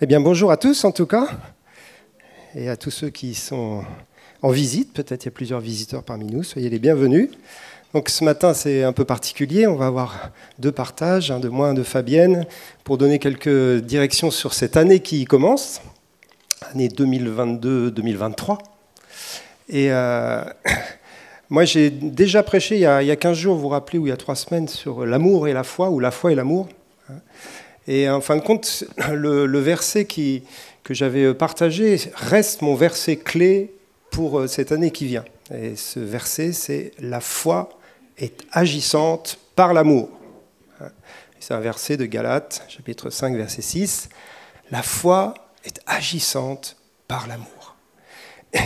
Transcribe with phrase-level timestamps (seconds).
[0.00, 1.26] Eh bien, bonjour à tous en tout cas,
[2.54, 3.82] et à tous ceux qui sont
[4.42, 4.92] en visite.
[4.92, 6.44] Peut-être il y a plusieurs visiteurs parmi nous.
[6.44, 7.30] Soyez les bienvenus.
[7.94, 9.66] Donc ce matin, c'est un peu particulier.
[9.66, 10.30] On va avoir
[10.60, 12.46] deux partages, un de moi, un de Fabienne,
[12.84, 15.82] pour donner quelques directions sur cette année qui commence,
[16.72, 18.58] année 2022-2023.
[19.68, 20.44] Et euh,
[21.50, 23.98] moi, j'ai déjà prêché il y, a, il y, a, 15 jours, vous vous rappelez,
[23.98, 26.36] ou il y a trois semaines, sur l'amour et la foi, ou la foi et
[26.36, 26.68] l'amour.
[27.88, 33.72] Et en fin de compte, le, verset que j'avais partagé reste mon verset clé
[34.10, 35.24] pour euh, cette année qui vient.
[35.52, 37.70] Et ce verset, c'est La foi
[38.18, 40.10] est agissante par l'amour.
[41.40, 44.08] C'est un verset de Galates, chapitre 5, verset 6.
[44.70, 45.32] La foi
[45.64, 46.76] est agissante
[47.06, 47.76] par l'amour.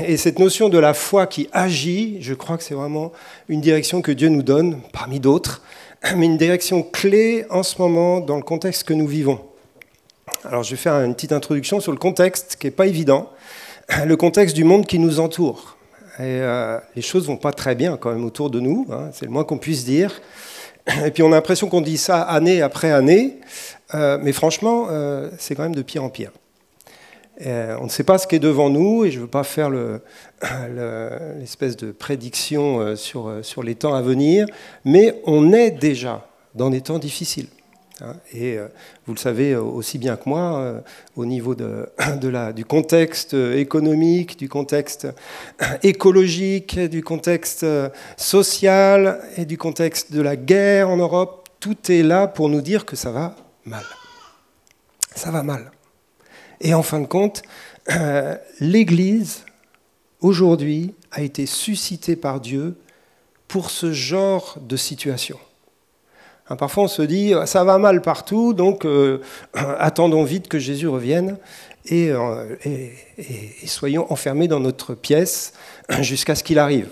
[0.06, 3.12] Et cette notion de la foi qui agit, je crois que c'est vraiment
[3.48, 5.62] une direction que Dieu nous donne, parmi d'autres,
[6.16, 9.40] mais une direction clé en ce moment dans le contexte que nous vivons.
[10.44, 13.30] Alors je vais faire une petite introduction sur le contexte qui n'est pas évident,
[14.04, 15.76] le contexte du monde qui nous entoure.
[16.18, 19.24] Et euh, les choses vont pas très bien quand même autour de nous, hein, c'est
[19.24, 20.20] le moins qu'on puisse dire.
[21.06, 23.38] Et puis on a l'impression qu'on dit ça année après année,
[23.94, 26.32] euh, mais franchement, euh, c'est quand même de pire en pire.
[27.46, 29.44] Euh, on ne sait pas ce qui est devant nous, et je ne veux pas
[29.44, 29.70] faire
[31.38, 34.46] l'espèce de prédiction euh, sur, euh, sur les temps à venir,
[34.84, 37.48] mais on est déjà dans des temps difficiles.
[38.00, 38.14] Hein.
[38.34, 38.58] Et
[39.06, 40.82] vous le savez aussi bien que moi,
[41.16, 41.54] au niveau
[42.54, 45.08] du contexte économique, du contexte
[45.82, 47.66] écologique, du contexte
[48.16, 52.84] social et du contexte de la guerre en Europe, tout est là pour nous dire
[52.84, 53.84] que ça va mal.
[55.14, 55.70] Ça va mal.
[56.62, 57.42] Et en fin de compte,
[57.90, 59.44] euh, l'Église,
[60.20, 62.76] aujourd'hui, a été suscitée par Dieu
[63.48, 65.38] pour ce genre de situation.
[66.48, 69.20] Hein, parfois, on se dit, ça va mal partout, donc euh,
[69.54, 71.36] attendons vite que Jésus revienne
[71.90, 75.54] euh, et, et soyons enfermés dans notre pièce
[76.00, 76.90] jusqu'à ce qu'il arrive.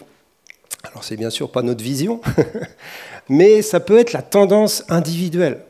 [0.90, 2.20] Alors, c'est bien sûr pas notre vision,
[3.28, 5.62] mais ça peut être la tendance individuelle.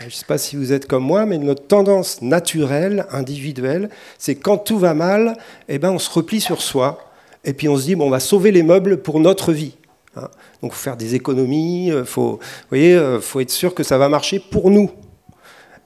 [0.00, 4.36] Je ne sais pas si vous êtes comme moi, mais notre tendance naturelle, individuelle, c'est
[4.36, 5.36] quand tout va mal,
[5.68, 7.10] eh ben, on se replie sur soi,
[7.44, 9.76] et puis on se dit, bon, on va sauver les meubles pour notre vie.
[10.14, 10.28] Hein.
[10.62, 13.98] Donc, faut faire des économies, euh, faut, vous voyez, euh, faut être sûr que ça
[13.98, 14.90] va marcher pour nous.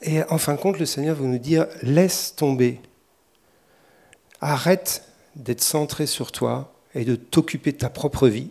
[0.03, 2.81] Et en fin de compte, le Seigneur va nous dire, laisse tomber.
[4.43, 5.05] Arrête
[5.37, 8.51] d'être centré sur toi et de t'occuper de ta propre vie,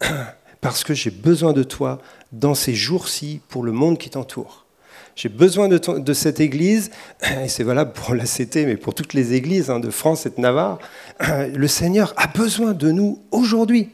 [0.60, 2.02] parce que j'ai besoin de toi
[2.32, 4.63] dans ces jours-ci pour le monde qui t'entoure.
[5.16, 6.90] J'ai besoin de, cette église,
[7.44, 10.30] et c'est valable pour la CT, mais pour toutes les églises hein, de France et
[10.30, 10.78] de Navarre.
[11.20, 13.90] Le Seigneur a besoin de nous aujourd'hui.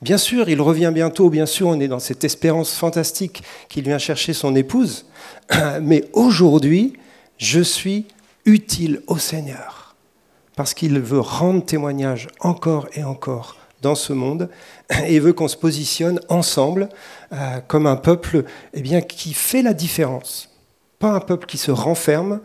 [0.00, 3.98] Bien sûr, il revient bientôt, bien sûr, on est dans cette espérance fantastique qu'il vient
[3.98, 5.06] chercher son épouse,
[5.82, 6.94] mais aujourd'hui,
[7.36, 8.06] je suis
[8.46, 9.94] utile au Seigneur,
[10.56, 14.48] parce qu'il veut rendre témoignage encore et encore dans ce monde
[15.06, 16.88] et veut qu'on se positionne ensemble
[17.32, 20.48] euh, comme un peuple eh bien, qui fait la différence.
[20.98, 22.40] Pas un peuple qui se renferme,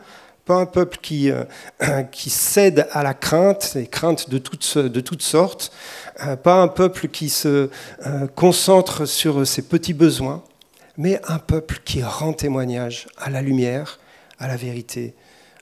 [0.45, 1.43] pas un peuple qui, euh,
[2.11, 5.71] qui cède à la crainte, les craintes de toutes, de toutes sortes,
[6.25, 7.69] euh, pas un peuple qui se
[8.35, 10.43] concentre sur ses petits besoins,
[10.97, 13.99] mais un peuple qui rend témoignage à la lumière,
[14.39, 15.13] à la vérité,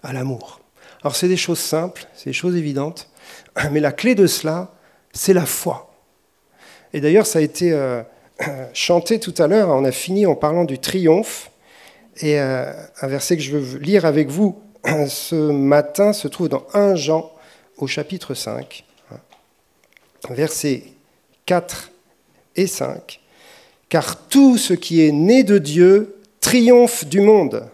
[0.04, 0.60] à l'amour.
[1.02, 3.10] Alors c'est des choses simples, c'est des choses évidentes,
[3.72, 4.73] mais la clé de cela,
[5.14, 5.94] c'est la foi.
[6.92, 8.04] Et d'ailleurs, ça a été euh,
[8.74, 11.52] chanté tout à l'heure, on a fini en parlant du triomphe.
[12.22, 14.62] Et euh, un verset que je veux lire avec vous
[15.08, 17.32] ce matin se trouve dans 1 Jean
[17.78, 18.84] au chapitre 5,
[20.30, 20.84] versets
[21.46, 21.92] 4
[22.56, 23.20] et 5.
[23.90, 27.68] Car tout ce qui est né de Dieu triomphe du monde,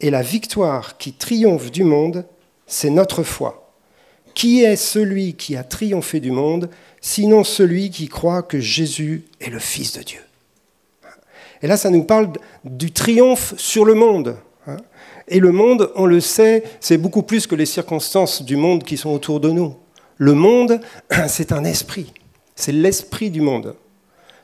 [0.00, 2.24] et la victoire qui triomphe du monde,
[2.66, 3.61] c'est notre foi.
[4.34, 6.70] Qui est celui qui a triomphé du monde,
[7.00, 10.20] sinon celui qui croit que Jésus est le Fils de Dieu?
[11.62, 12.32] Et là, ça nous parle
[12.64, 14.36] du triomphe sur le monde.
[14.66, 14.78] Hein.
[15.28, 18.96] Et le monde, on le sait, c'est beaucoup plus que les circonstances du monde qui
[18.96, 19.76] sont autour de nous.
[20.16, 20.80] Le monde,
[21.28, 22.12] c'est un esprit.
[22.56, 23.76] C'est l'esprit du monde.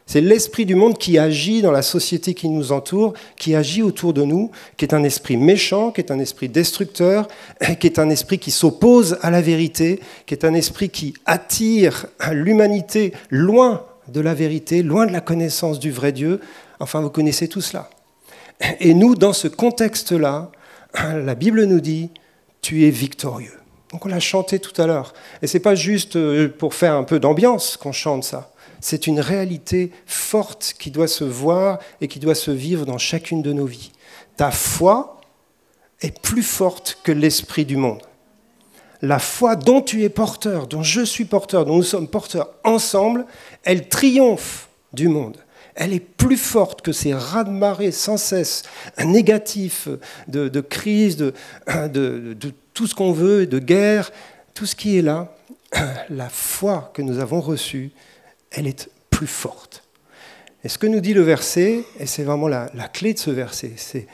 [0.08, 4.14] C'est l'esprit du monde qui agit dans la société qui nous entoure, qui agit autour
[4.14, 7.28] de nous, qui est un esprit méchant, qui est un esprit destructeur,
[7.78, 12.06] qui est un esprit qui s'oppose à la vérité, qui est un esprit qui attire
[12.32, 16.40] l'humanité loin de la vérité, loin de la connaissance du vrai Dieu.
[16.80, 17.90] Enfin, vous connaissez tout cela.
[18.80, 20.50] Et nous, dans ce contexte-là,
[20.94, 22.08] la Bible nous dit,
[22.62, 23.58] tu es victorieux.
[23.92, 25.12] Donc on l'a chanté tout à l'heure.
[25.42, 29.06] Et ce n'est pas juste euh, pour faire un peu d'ambiance qu'on chante ça c'est
[29.06, 33.52] une réalité forte qui doit se voir et qui doit se vivre dans chacune de
[33.52, 33.92] nos vies.
[34.36, 35.20] Ta foi
[36.00, 38.02] est plus forte que l'esprit du monde.
[39.00, 43.26] La foi dont tu es porteur, dont je suis porteur, dont nous sommes porteurs ensemble,
[43.64, 45.36] elle triomphe du monde.
[45.76, 48.64] Elle est plus forte que ces raz-de-marée sans cesse
[49.04, 49.88] négatifs
[50.26, 51.32] de, de crise, de,
[52.74, 54.10] tout ce qu'on veut, de guerre,
[54.54, 55.32] tout ce qui est là.
[56.10, 57.92] La foi que nous avons reçue,
[58.50, 59.84] elle est plus forte.
[60.64, 63.72] Et ce que nous dit le verset, et c'est vraiment la, clé de ce verset,
[63.76, 64.06] c'est,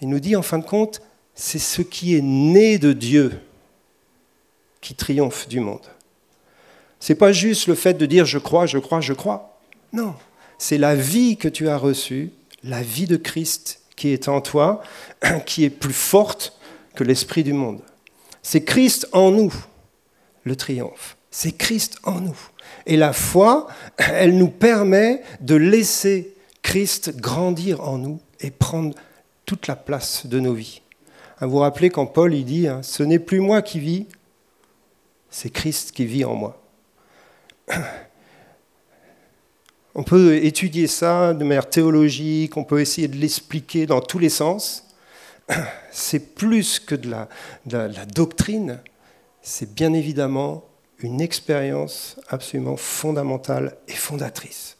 [0.00, 1.00] il nous dit en fin de compte,
[1.34, 3.32] c'est ce qui est né de Dieu
[4.80, 5.86] qui triomphe du monde.
[7.00, 9.58] C'est pas juste le fait de dire je crois, je crois, je crois.
[9.92, 10.14] Non,
[10.58, 12.30] c'est la vie que tu as reçue,
[12.62, 14.82] la vie de Christ qui est en toi,
[15.46, 16.58] qui est plus forte
[16.94, 17.80] que l'esprit du monde.
[18.42, 19.52] C'est Christ en nous,
[20.44, 21.16] le triomphe.
[21.30, 22.38] C'est Christ en nous.
[22.86, 23.66] Et la foi,
[23.96, 28.94] elle nous permet de laisser Christ grandir en nous et prendre
[29.46, 30.82] toute la place de nos vies.
[31.40, 34.06] Vous vous rappelez quand Paul il dit, hein, ce n'est plus moi qui vis,
[35.30, 36.62] c'est Christ qui vit en moi.
[39.94, 44.28] On peut étudier ça de manière théologique, on peut essayer de l'expliquer dans tous les
[44.28, 44.88] sens.
[45.92, 47.10] C'est plus que de
[47.76, 48.80] la doctrine,
[49.40, 50.64] c'est bien évidemment
[51.04, 54.78] une expérience absolument fondamentale et fondatrice.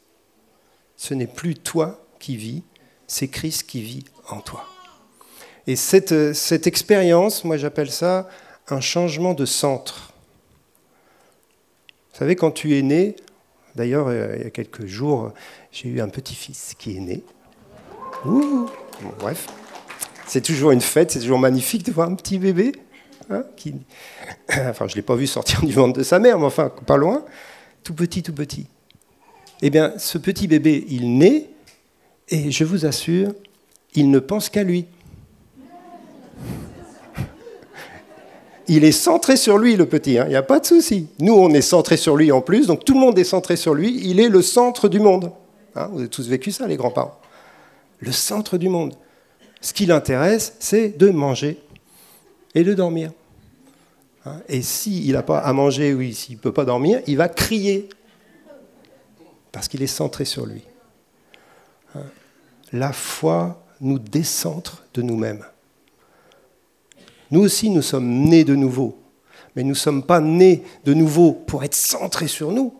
[0.96, 2.62] Ce n'est plus toi qui vis,
[3.06, 4.64] c'est Christ qui vit en toi.
[5.66, 8.28] Et cette, cette expérience, moi j'appelle ça
[8.68, 10.12] un changement de centre.
[12.12, 13.16] Vous savez, quand tu es né,
[13.74, 15.32] D'ailleurs, euh, il y a quelques jours,
[15.72, 17.22] j'ai eu un petit-fils qui est né.
[19.18, 19.48] bref,
[20.26, 22.72] c'est toujours une fête, c'est toujours magnifique de voir un petit bébé.
[23.30, 23.44] Hein.
[24.68, 26.96] Enfin, je ne l'ai pas vu sortir du ventre de sa mère, mais enfin, pas
[26.96, 27.24] loin.
[27.82, 28.66] Tout petit, tout petit.
[29.62, 31.48] Eh bien, ce petit bébé, il naît,
[32.28, 33.32] et je vous assure,
[33.94, 34.86] il ne pense qu'à lui.
[38.68, 40.24] il est centré sur lui, le petit, hein.
[40.26, 41.08] il n'y a pas de souci.
[41.18, 43.74] Nous, on est centré sur lui en plus, donc tout le monde est centré sur
[43.74, 45.32] lui, il est le centre du monde.
[45.76, 45.88] Hein.
[45.92, 47.18] vous avez tous vécu ça, les grands-parents.
[48.00, 48.94] Le centre du monde.
[49.60, 51.58] Ce qui l'intéresse, c'est de manger
[52.54, 53.12] et de dormir.
[54.26, 54.40] Hein.
[54.48, 57.90] et s'il n'a pas à manger, oui, s'il ne peut pas dormir, il va crier,
[59.52, 60.62] parce qu'il est centré sur lui.
[62.72, 65.44] La foi nous décentre de nous-mêmes.
[67.30, 68.98] Nous aussi, nous sommes nés de nouveau.
[69.54, 72.74] Mais nous ne sommes pas nés de nouveau pour être centrés sur nous.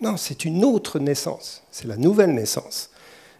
[0.00, 1.62] Non, c'est une autre naissance.
[1.70, 2.90] C'est la nouvelle naissance.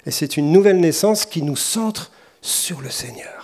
[0.04, 2.10] Et c'est une nouvelle naissance qui nous centre
[2.40, 3.35] sur le Seigneur,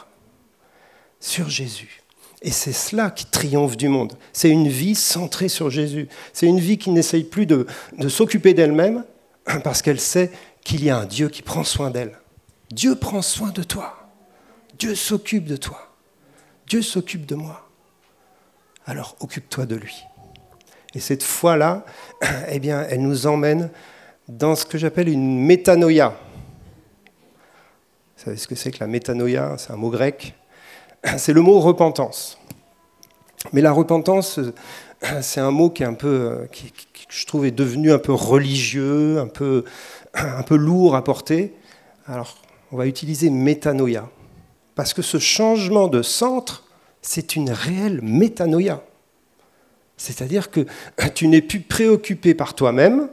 [1.23, 2.03] sur Jésus.
[2.43, 4.15] Et c'est cela qui triomphe du monde.
[4.33, 6.09] C'est une vie centrée sur Jésus.
[6.33, 7.67] C'est une vie qui n'essaye plus de,
[8.09, 9.05] s'occuper d'elle-même
[9.65, 10.31] parce qu'elle sait
[10.63, 12.19] qu'il y a un Dieu qui prend soin d'elle.
[12.71, 14.11] Dieu prend soin de toi.
[14.79, 15.95] Dieu s'occupe de toi.
[16.67, 17.69] Dieu s'occupe de moi.
[18.85, 20.03] Alors occupe-toi de lui.
[20.95, 21.87] Et cette foi-là,
[22.49, 23.71] eh bien, elle nous emmène
[24.29, 26.17] dans ce que j'appelle une métanoïa.
[28.17, 29.55] Vous savez ce que c'est que la métanoïa?
[29.59, 30.35] C'est un mot grec.
[31.17, 32.39] C'est le mot repentance.
[33.53, 34.39] Mais la repentance,
[35.21, 36.73] c'est un mot qui est un peu, qui,
[37.09, 39.65] je trouve, est devenu un peu religieux, un peu,
[40.15, 41.55] un peu lourd à porter.
[42.07, 42.37] Alors,
[42.71, 44.09] on va utiliser métanoïa.
[44.75, 46.65] Parce que ce changement de centre,
[47.03, 48.83] c'est une réelle métanoïa.
[49.97, 50.67] C'est-à-dire que
[51.15, 53.09] tu n'es plus préoccupé par toi-même,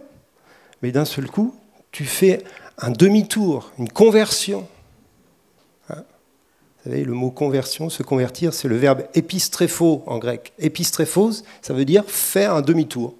[0.82, 1.54] mais d'un seul coup,
[1.92, 2.44] tu fais
[2.78, 4.68] un demi-tour, une conversion.
[6.84, 10.54] Vous savez, le mot conversion, se convertir, c'est le verbe épistréphos en grec.
[10.60, 13.16] Épistréphos, ça veut dire faire un demi-tour.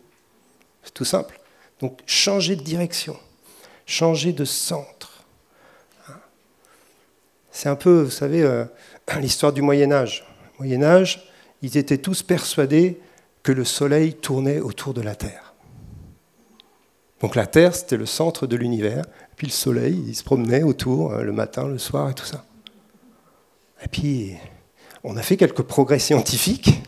[0.84, 1.40] C'est tout simple.
[1.82, 3.18] Donc changer de direction,
[3.86, 5.26] changer de centre.
[7.52, 8.64] C'est un peu, vous savez, euh,
[9.20, 10.26] l'histoire du Moyen Âge.
[10.58, 11.30] Au Moyen Âge,
[11.62, 13.00] ils étaient tous persuadés
[13.44, 15.54] que le Soleil tournait autour de la Terre.
[17.20, 19.04] Donc la Terre, c'était le centre de l'univers,
[19.36, 22.46] puis le Soleil, il se promenait autour euh, le matin, le soir et tout ça.
[23.84, 24.36] Et puis,
[25.04, 26.82] on a fait quelques progrès scientifiques,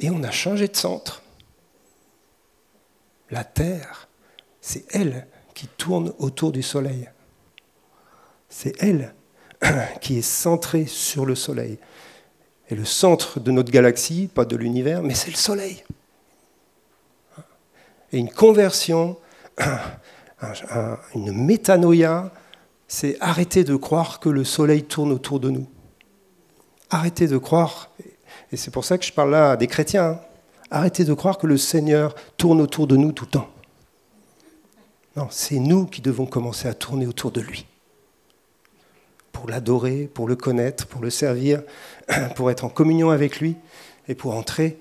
[0.00, 1.22] et on a changé de centre.
[3.30, 4.08] La Terre,
[4.60, 7.08] c'est elle qui tourne autour du Soleil.
[8.48, 9.14] C'est elle
[10.00, 11.78] qui est centrée sur le Soleil.
[12.68, 15.84] Et le centre de notre galaxie, pas de l'univers, mais c'est le Soleil.
[18.12, 19.18] Et une conversion,
[21.14, 22.30] une métanoïa,
[22.88, 25.68] c'est arrêter de croire que le Soleil tourne autour de nous.
[26.90, 27.90] Arrêter de croire,
[28.52, 30.20] et c'est pour ça que je parle là des chrétiens, hein.
[30.70, 33.48] arrêtez de croire que le Seigneur tourne autour de nous tout le temps.
[35.16, 37.66] Non, c'est nous qui devons commencer à tourner autour de lui.
[39.32, 41.62] pour l'adorer, pour le connaître, pour le servir,
[42.36, 43.56] pour être en communion avec lui
[44.06, 44.78] et pour entrer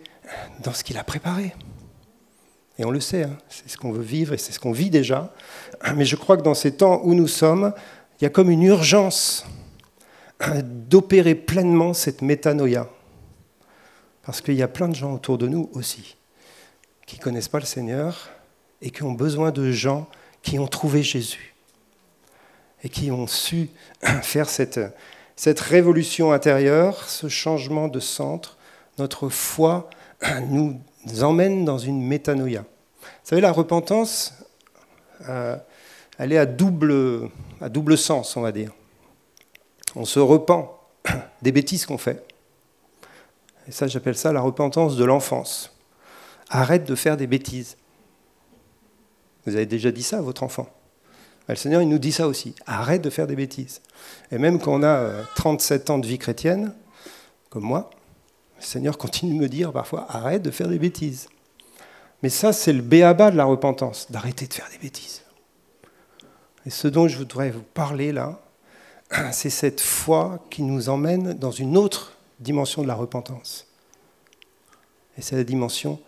[0.63, 1.53] dans ce qu'il a préparé.
[2.79, 4.89] Et on le sait, hein, c'est ce qu'on veut vivre et c'est ce qu'on vit
[4.89, 5.33] déjà.
[5.95, 7.73] Mais je crois que dans ces temps où nous sommes,
[8.19, 9.45] il y a comme une urgence
[10.63, 12.89] d'opérer pleinement cette métanoïa.
[14.23, 16.15] Parce qu'il y a plein de gens autour de nous aussi
[17.05, 18.29] qui ne connaissent pas le Seigneur
[18.81, 20.07] et qui ont besoin de gens
[20.41, 21.53] qui ont trouvé Jésus
[22.83, 23.69] et qui ont su
[24.21, 24.79] faire cette,
[25.35, 28.57] cette révolution intérieure, ce changement de centre.
[28.97, 29.89] Notre foi
[30.47, 30.79] nous
[31.21, 32.61] emmène dans une métanoïa.
[32.61, 34.33] Vous savez, la repentance,
[35.27, 35.55] euh,
[36.17, 37.29] elle est à double,
[37.61, 38.71] à double sens, on va dire.
[39.95, 40.69] On se repent
[41.41, 42.25] des bêtises qu'on fait.
[43.67, 45.75] Et ça, j'appelle ça la repentance de l'enfance.
[46.49, 47.77] Arrête de faire des bêtises.
[49.45, 50.67] Vous avez déjà dit ça à votre enfant.
[51.47, 52.55] Le Seigneur, il nous dit ça aussi.
[52.65, 53.81] Arrête de faire des bêtises.
[54.31, 56.73] Et même quand on a 37 euh, ans de vie chrétienne,
[57.49, 57.89] comme moi,
[58.63, 61.27] le Seigneur continue de me dire parfois, arrête de faire des bêtises.
[62.21, 65.23] Mais ça, c'est le béaba de la repentance, d'arrêter de faire des bêtises.
[66.65, 68.41] Et ce dont je voudrais vous parler là,
[69.33, 73.67] c'est cette foi qui nous emmène dans une autre dimension de la repentance.
[75.17, 75.99] Et c'est la dimension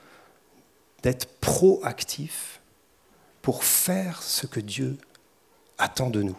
[1.04, 2.62] d'être proactif
[3.42, 4.98] pour faire ce que Dieu
[5.78, 6.38] attend de nous.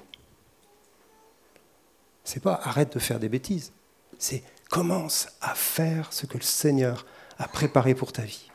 [2.24, 3.72] C'est pas arrête de faire des bêtises,
[4.18, 7.06] c'est commence à faire ce que le Seigneur
[7.38, 8.50] a préparé pour ta vie.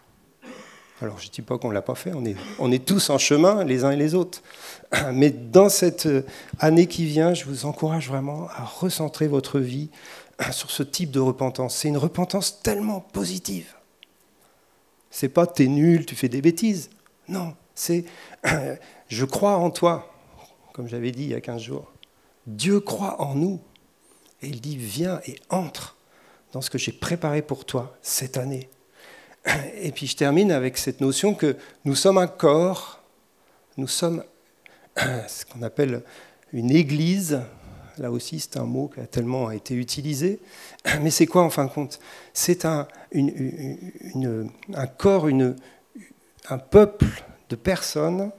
[1.01, 2.11] Alors je ne dis pas qu'on ne l'a pas fait,
[2.59, 4.43] on est, tous en chemin les uns et les autres.
[5.13, 6.07] Mais dans cette
[6.59, 9.89] année qui vient, je vous encourage vraiment à recentrer votre vie
[10.51, 11.75] sur ce type de repentance.
[11.75, 13.73] C'est une repentance tellement positive.
[15.09, 16.91] C'est pas t'es nul, tu fais des bêtises.
[17.27, 18.05] Non, c'est
[19.09, 20.13] je crois en toi,
[20.71, 21.91] comme j'avais dit il y a 15 jours.
[22.45, 23.59] Dieu croit en nous.
[24.43, 25.95] Et il dit viens et entre
[26.51, 28.69] dans ce que j'ai préparé pour toi cette année.
[29.75, 31.55] Et puis je termine avec cette notion que
[31.85, 33.01] nous sommes un corps,
[33.77, 34.23] nous sommes
[35.27, 36.03] ce qu'on appelle
[36.53, 37.41] une église.
[37.97, 40.39] Là aussi, c'est un mot qui a tellement été utilisé.
[41.01, 41.99] Mais c'est quoi en fin de compte?
[42.33, 42.87] C'est un,
[44.97, 48.31] corps, un peuple de personnes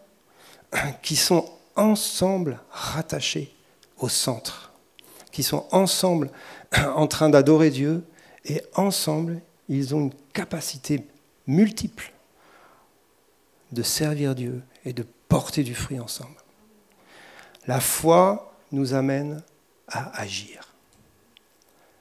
[1.02, 3.54] qui sont ensemble rattachés
[3.99, 4.73] au centre,
[5.31, 6.31] qui sont ensemble
[6.95, 8.05] en train d'adorer Dieu
[8.45, 11.07] et ensemble ils ont une capacité
[11.47, 12.12] multiple
[13.73, 16.37] de servir Dieu et de porter du fruit ensemble.
[17.67, 19.43] La foi nous amène
[19.88, 20.69] à agir.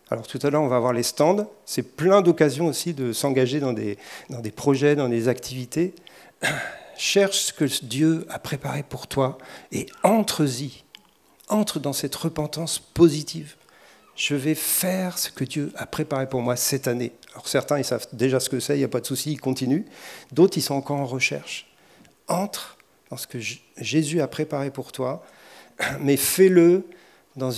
[0.10, 1.50] Alors tout à l'heure, on va voir les stands.
[1.66, 3.98] C'est plein d'occasions aussi de s'engager dans des,
[4.30, 5.96] dans des projets, dans des activités.
[6.98, 9.38] Cherche ce que Dieu a préparé pour toi
[9.72, 10.84] et entre-y.
[11.48, 13.56] Entre dans cette repentance positive
[14.16, 17.14] je vais faire ce que Dieu a préparé pour moi cette année.
[17.34, 19.40] Alors certains, ils savent déjà ce que c'est, il n'y a pas de souci, ils
[19.40, 19.86] continuent.
[20.32, 21.72] D'autres, ils sont encore en recherche.
[22.28, 22.78] Entre
[23.10, 23.40] dans ce que
[23.78, 25.24] Jésus a préparé pour toi,
[26.00, 26.86] mais fais-le
[27.36, 27.54] dans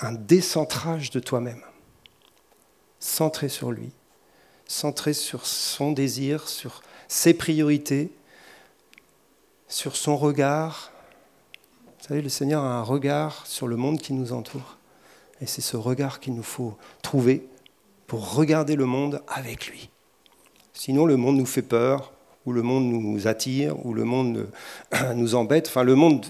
[0.00, 1.62] un décentrage de toi-même.
[2.98, 3.90] Centré sur lui,
[4.66, 8.12] centré sur son désir, sur ses priorités,
[9.68, 10.92] sur son regard.
[11.84, 14.78] Vous savez, le Seigneur a un regard sur le monde qui nous entoure.
[15.42, 17.48] Et c'est ce regard qu'il nous faut trouver
[18.06, 19.90] pour regarder le monde avec lui.
[20.72, 22.12] Sinon, le monde nous fait peur,
[22.46, 24.48] ou le monde nous attire, ou le monde
[25.16, 25.66] nous embête.
[25.66, 26.26] Enfin, le monde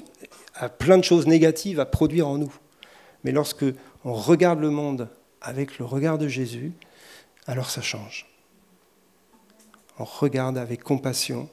[0.55, 2.55] a plein de choses négatives à produire en nous.
[3.23, 3.67] Mais lorsque
[4.05, 5.11] on regarde le monde
[5.43, 6.73] avec le regard de Jésus,
[7.47, 8.27] alors ça change.
[9.99, 11.51] On regarde avec compassion,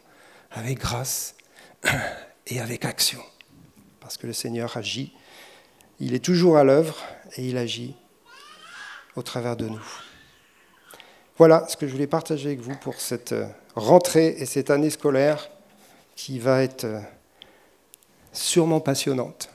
[0.52, 1.36] avec grâce
[2.48, 3.22] et avec action.
[4.00, 5.14] Parce que le Seigneur agit
[6.00, 6.98] il est toujours à l'œuvre
[7.38, 7.96] et il agit
[9.16, 9.86] au travers de nous.
[11.38, 14.90] Voilà ce que je voulais partager avec vous pour cette euh, rentrée et cette année
[14.90, 15.50] scolaire
[16.16, 17.00] qui va être euh,
[18.34, 19.50] sûrement passionnante.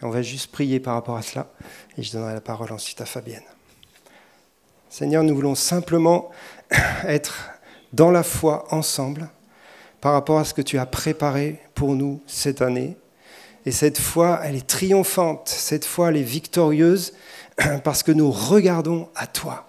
[0.00, 1.48] On va juste prier par rapport à cela
[1.96, 3.42] et je donnerai la parole ensuite à Fabienne.
[4.88, 6.30] Seigneur, nous voulons simplement
[7.04, 7.50] être
[7.92, 9.28] dans la foi ensemble
[10.00, 12.96] par rapport à ce que tu as préparé pour nous cette année
[13.64, 17.12] et cette foi, elle est triomphante, cette foi, elle est victorieuse
[17.84, 19.66] parce que nous regardons à toi.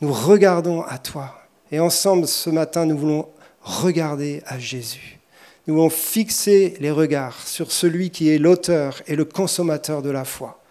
[0.00, 1.34] Nous regardons à toi.
[1.70, 3.28] Et ensemble, ce matin, nous voulons
[3.60, 5.18] regarder à Jésus.
[5.66, 10.24] Nous voulons fixer les regards sur celui qui est l'auteur et le consommateur de la
[10.24, 10.62] foi.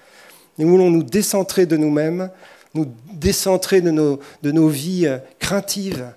[0.58, 2.32] Nous voulons nous décentrer de nous-mêmes,
[2.74, 6.14] nous décentrer de nos, de nos vies craintives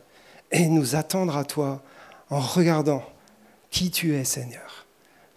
[0.53, 1.83] et nous attendre à toi
[2.31, 3.03] en regardant
[3.71, 4.67] qui tu es, Seigneur.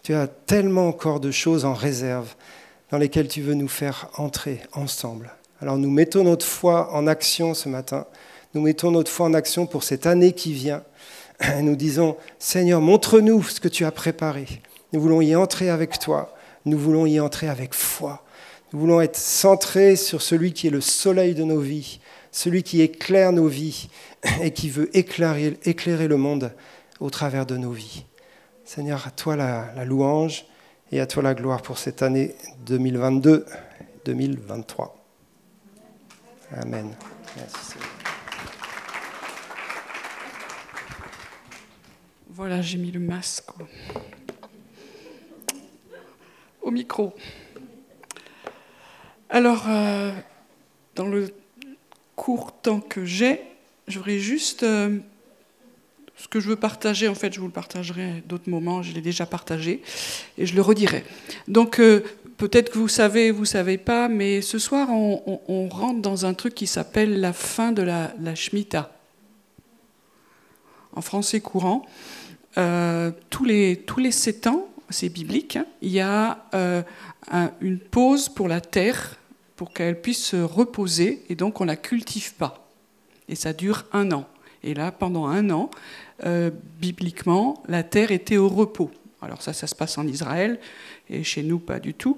[0.03, 2.35] Tu as tellement encore de choses en réserve
[2.91, 5.31] dans lesquels tu veux nous faire entrer ensemble.
[5.61, 8.05] Alors nous mettons notre foi en action ce matin.
[8.53, 10.83] Nous mettons notre foi en action pour cette année qui vient.
[11.57, 14.47] Et nous disons, Seigneur, montre-nous ce que tu as préparé.
[14.91, 16.33] Nous voulons y entrer avec toi.
[16.65, 18.23] Nous voulons y entrer avec foi.
[18.73, 21.99] Nous voulons être centrés sur celui qui est le soleil de nos vies,
[22.31, 23.89] celui qui éclaire nos vies
[24.41, 26.53] et qui veut éclairer, éclairer le monde
[26.99, 28.05] au travers de nos vies.
[28.73, 30.45] Seigneur, à toi la, louange
[30.93, 32.33] et à toi la gloire pour cette année
[32.65, 34.93] 2022-2023.
[36.53, 36.95] Amen.
[42.29, 43.49] Voilà, j'ai mis le masque
[46.61, 47.13] au micro.
[49.29, 50.13] Alors, euh,
[50.95, 51.33] dans le
[52.15, 53.41] court temps que j'ai,
[53.89, 54.99] j'aurais juste euh,
[56.21, 57.07] ce que je veux partager.
[57.07, 58.83] En fait, je vous le partagerai à d'autres moments.
[58.83, 59.81] Je l'ai déjà partagé
[60.37, 61.03] et je le redirai.
[61.47, 62.03] Donc, euh,
[62.37, 66.53] peut-être que vous savez, vous savez pas, mais ce soir, on, rentre dans un truc
[66.53, 68.91] qui s'appelle la fin de la, la Shemitah.
[70.93, 71.85] En français courant,
[72.55, 75.55] tous les tous les sept ans, c'est biblique.
[75.55, 76.45] Hein, il y a
[77.61, 79.15] une pause pour la terre
[79.55, 82.67] pour qu'elle puisse se reposer et donc on ne la cultive pas.
[83.29, 84.27] Et ça dure un an.
[84.63, 85.71] Et là, pendant un an,
[86.25, 88.91] euh, bibliquement, la terre était au repos.
[89.21, 90.59] Alors ça, ça se passe en Israël
[91.09, 92.17] et chez nous, pas du tout.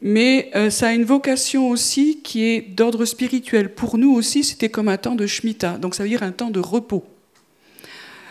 [0.00, 3.74] Mais euh, ça a une vocation aussi qui est d'ordre spirituel.
[3.74, 6.50] Pour nous aussi, c'était comme un temps de Shemitah, donc ça veut dire un temps
[6.50, 7.04] de repos.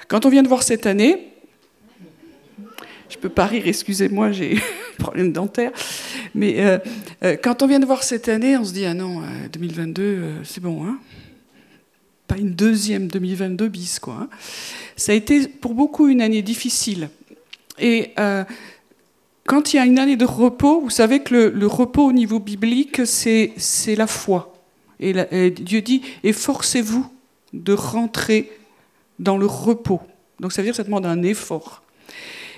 [0.07, 1.29] Quand on vient de voir cette année,
[3.09, 4.57] je peux pas rire, excusez-moi, j'ai
[4.99, 5.71] un problème dentaire.
[6.35, 10.03] Mais euh, quand on vient de voir cette année, on se dit ah non, 2022,
[10.03, 10.99] euh, c'est bon, hein
[12.27, 14.17] Pas une deuxième 2022 bis, quoi.
[14.21, 14.29] Hein.
[14.95, 17.09] Ça a été pour beaucoup une année difficile.
[17.79, 18.13] Et
[19.45, 22.39] quand il y a une année de repos, vous savez que le, repos au niveau
[22.39, 24.55] biblique, c'est la foi.
[24.99, 27.05] Et, Dieu dit efforcez-vous
[27.51, 28.51] de rentrer
[29.19, 30.01] dans le repos.
[30.39, 31.83] Donc ça veut dire que ça demande un effort.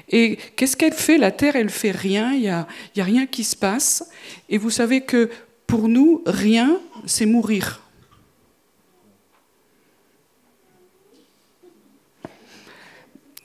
[0.10, 1.18] Et qu'est-ce qu'elle fait?
[1.18, 2.68] La Terre, elle fait rien, il n'y a,
[2.98, 4.10] a rien qui se passe.
[4.50, 5.30] Et vous savez que
[5.66, 7.82] pour nous, rien, c'est mourir.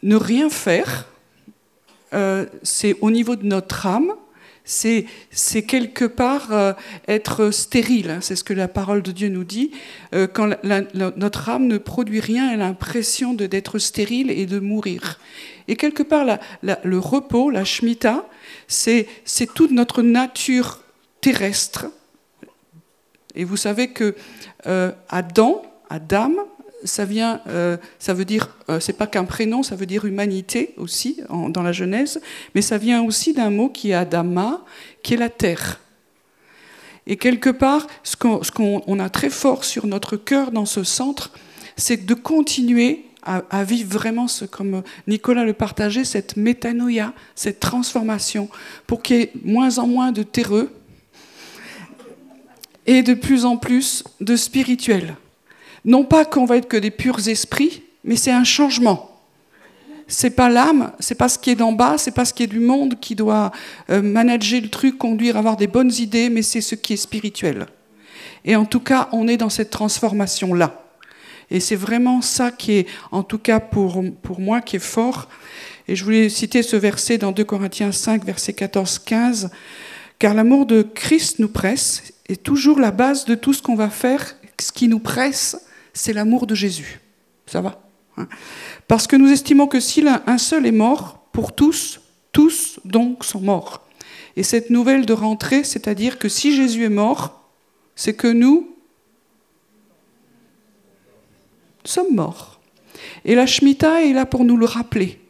[0.02, 1.06] Ne rien faire,
[2.12, 4.12] euh, c'est au niveau de notre âme,
[4.64, 5.06] c'est
[5.66, 6.72] quelque part euh,
[7.08, 8.10] être stérile.
[8.10, 9.72] Hein, c'est ce que la parole de Dieu nous dit.
[10.14, 15.18] Euh, quand notre âme ne produit rien, elle a l'impression d'être stérile et de mourir.
[15.66, 18.26] Et quelque part, le repos, la Shemitah,
[18.68, 19.06] c'est
[19.54, 20.80] toute notre nature
[21.20, 21.86] terrestre.
[23.34, 24.14] Et vous savez que
[25.08, 26.32] Adam, Adam,
[26.84, 30.74] ça vient, euh, ça veut dire, euh, c'est pas qu'un prénom, ça veut dire humanité
[30.76, 32.20] aussi dans la Genèse,
[32.54, 34.64] mais ça vient aussi d'un mot qui est Adama,
[35.02, 35.80] qui est la terre.
[37.06, 41.32] Et quelque part, ce qu'on a très fort sur notre cœur dans ce centre,
[41.76, 48.48] c'est de continuer à, vivre vraiment, comme Nicolas le partageait, cette métanoïa, cette transformation,
[48.86, 50.72] pour qu'il y ait moins en moins de terreux
[52.86, 55.16] et de plus en plus de spirituel.
[55.84, 59.06] Non pas qu'on va être que des purs esprits, mais c'est un changement.
[60.08, 62.48] C'est pas l'âme, c'est pas ce qui est d'en bas, c'est pas ce qui est
[62.48, 63.52] du monde qui doit
[63.90, 67.66] euh, manager le truc, conduire, avoir des bonnes idées, mais c'est ce qui est spirituel.
[68.44, 70.84] Et en tout cas, on est dans cette transformation-là.
[71.50, 75.28] Et c'est vraiment ça qui est, en tout cas pour, pour moi, qui est fort.
[75.88, 79.48] Et je voulais citer ce verset dans 2 Corinthiens 5, verset 14-15.
[80.18, 83.90] Car l'amour de Christ nous presse, et toujours la base de tout ce qu'on va
[83.90, 85.56] faire, ce qui nous presse,
[85.92, 87.00] c'est l'amour de Jésus.
[87.46, 87.82] Ça va
[88.16, 88.28] hein
[88.88, 92.00] Parce que nous estimons que si un seul est mort, pour tous,
[92.32, 93.86] tous donc sont morts.
[94.36, 97.42] Et cette nouvelle de rentrée, c'est-à-dire que si Jésus est mort,
[97.94, 98.74] c'est que nous,
[101.84, 102.60] sommes morts.
[103.24, 105.20] Et la Shemitah est là pour nous le rappeler,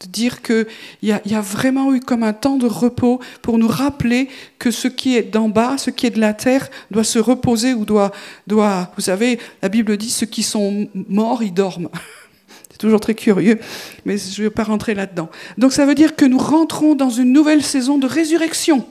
[0.00, 0.66] de dire qu'il
[1.02, 4.88] y, y a vraiment eu comme un temps de repos pour nous rappeler que ce
[4.88, 8.12] qui est d'en bas, ce qui est de la terre, doit se reposer ou doit,
[8.46, 11.88] doit vous savez, la Bible dit ceux qui sont morts, ils dorment.
[12.70, 13.58] C'est toujours très curieux,
[14.06, 15.28] mais je ne vais pas rentrer là-dedans.
[15.58, 18.86] Donc ça veut dire que nous rentrons dans une nouvelle saison de résurrection.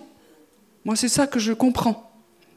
[0.86, 2.12] Moi, c'est ça que je comprends.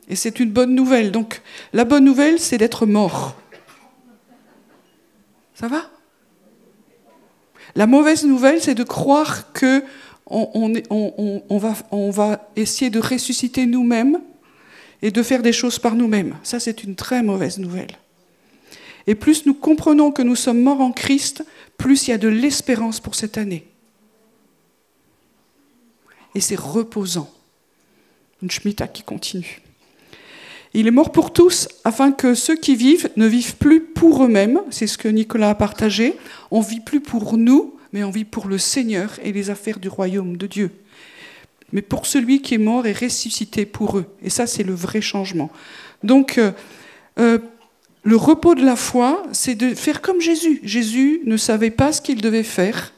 [0.09, 1.11] Et c'est une bonne nouvelle.
[1.11, 1.41] Donc
[1.73, 3.35] la bonne nouvelle, c'est d'être mort.
[5.55, 5.91] Ça va?
[7.75, 9.83] La mauvaise nouvelle, c'est de croire que
[10.27, 11.59] on,
[12.11, 14.21] va, essayer de ressusciter nous-mêmes
[15.03, 16.37] et de faire des choses par nous-mêmes.
[16.43, 17.99] Ça, c'est une très mauvaise nouvelle.
[19.07, 21.45] Et plus nous comprenons que nous sommes morts en Christ,
[21.77, 23.67] plus il y a de l'espérance pour cette année.
[26.35, 27.31] Et c'est reposant.
[28.43, 29.61] Une Shemitah qui continue.
[30.75, 34.61] Il est mort pour tous, afin que ceux qui vivent ne vivent plus pour eux-mêmes,
[34.71, 36.17] c'est ce que Nicolas a partagé,
[36.51, 39.89] on vit plus pour nous, mais on vit pour le Seigneur et les affaires du
[39.89, 40.71] royaume de Dieu.
[41.73, 44.07] Mais pour celui qui est mort et ressuscité pour eux.
[44.23, 45.51] Et ça, c'est le vrai changement.
[46.03, 46.53] Donc, euh,
[47.19, 47.39] euh,
[48.03, 50.61] le repos de la foi, c'est de faire comme Jésus.
[50.65, 52.93] Jésus ne savait pas ce qu'il devait faire.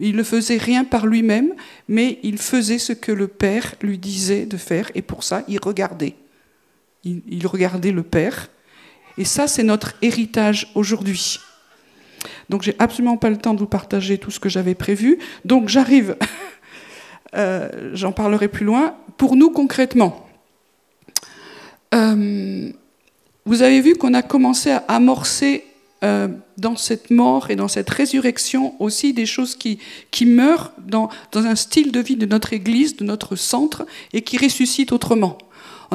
[0.00, 1.54] Il ne faisait rien par lui-même,
[1.88, 5.60] mais il faisait ce que le Père lui disait de faire, et pour ça, il
[5.60, 6.16] regardait.
[7.04, 8.48] Il, regardait le Père.
[9.18, 11.38] Et ça, c'est notre héritage aujourd'hui.
[12.48, 15.18] Donc, j'ai absolument pas le temps de vous partager tout ce que j'avais prévu.
[15.44, 16.16] Donc, j'arrive,
[17.36, 18.96] euh, j'en parlerai plus loin.
[19.16, 20.26] Pour nous, concrètement,
[21.94, 22.72] euh,
[23.44, 25.64] vous avez vu qu'on a commencé à amorcer
[26.02, 29.78] euh, dans cette mort et dans cette résurrection aussi des choses qui,
[30.10, 34.22] qui meurent dans, dans, un style de vie de notre Église, de notre centre, et
[34.22, 35.38] qui ressuscitent autrement.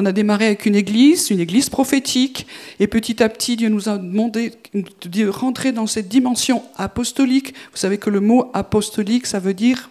[0.02, 2.46] On a démarré avec une église, une église prophétique,
[2.78, 7.52] et petit à petit, Dieu nous a demandé de rentrer dans cette dimension apostolique.
[7.70, 9.90] Vous savez que le mot apostolique, ça veut dire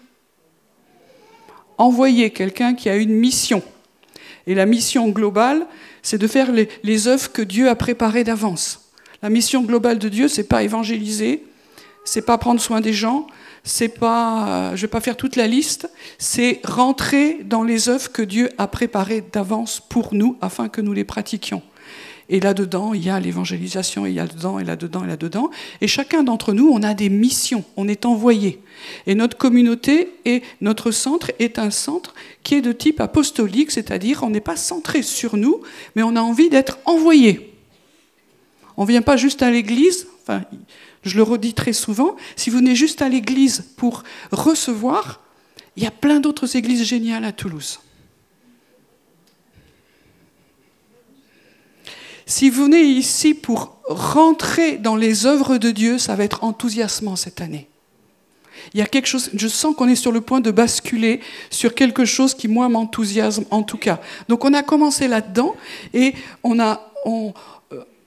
[1.77, 3.61] envoyer quelqu'un qui a une mission.
[4.47, 5.67] Et la mission globale,
[6.01, 8.89] c'est de faire les, les œuvres que Dieu a préparées d'avance.
[9.21, 11.43] La mission globale de Dieu, c'est pas évangéliser,
[12.09, 13.27] c'est pas prendre soin des gens,
[13.63, 18.11] c'est pas, euh, je vais pas faire toute la liste, c'est rentrer dans les œuvres
[18.11, 21.61] que Dieu a préparées d'avance pour nous afin que nous les pratiquions.
[22.27, 25.49] Et là-dedans, il y a l'évangélisation, il y a là-dedans, et là-dedans, et là-dedans.
[25.81, 28.59] Et chacun d'entre nous, on a des missions, on est envoyé.
[29.07, 34.23] Et notre communauté et notre centre est un centre qui est de type apostolique, c'est-à-dire
[34.23, 35.61] on n'est pas centré sur nous,
[35.95, 37.53] mais on a envie d'être envoyé.
[38.77, 40.07] On ne vient pas juste à l'église,
[41.03, 45.21] je le redis très souvent, si vous venez juste à l'église pour recevoir,
[45.75, 47.79] il y a plein d'autres églises géniales à Toulouse.
[52.25, 57.15] Si vous venez ici pour rentrer dans les œuvres de Dieu, ça va être enthousiasmant
[57.15, 57.67] cette année.
[58.73, 61.73] Il y a quelque chose, je sens qu'on est sur le point de basculer sur
[61.73, 63.99] quelque chose qui, moi, m'enthousiasme en tout cas.
[64.27, 65.55] Donc, on a commencé là-dedans
[65.93, 66.91] et on a,